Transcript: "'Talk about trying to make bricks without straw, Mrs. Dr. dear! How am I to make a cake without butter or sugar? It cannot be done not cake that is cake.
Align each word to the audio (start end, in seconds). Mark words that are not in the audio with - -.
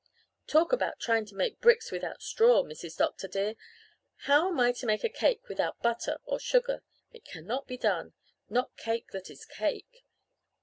"'Talk 0.47 0.73
about 0.73 0.99
trying 0.99 1.25
to 1.27 1.35
make 1.35 1.61
bricks 1.61 1.91
without 1.91 2.23
straw, 2.23 2.63
Mrs. 2.63 2.97
Dr. 2.97 3.27
dear! 3.27 3.53
How 4.25 4.47
am 4.47 4.59
I 4.59 4.71
to 4.71 4.87
make 4.87 5.03
a 5.03 5.09
cake 5.09 5.47
without 5.47 5.83
butter 5.83 6.17
or 6.23 6.39
sugar? 6.39 6.81
It 7.11 7.23
cannot 7.23 7.67
be 7.67 7.77
done 7.77 8.13
not 8.49 8.75
cake 8.77 9.11
that 9.11 9.29
is 9.29 9.45
cake. 9.45 10.03